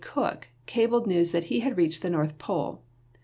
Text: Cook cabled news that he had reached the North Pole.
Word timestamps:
Cook 0.03 0.47
cabled 0.65 1.05
news 1.05 1.29
that 1.29 1.43
he 1.43 1.59
had 1.59 1.77
reached 1.77 2.01
the 2.01 2.09
North 2.09 2.39
Pole. 2.39 2.81